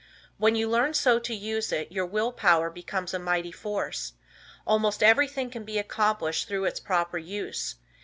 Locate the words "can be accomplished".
5.51-6.47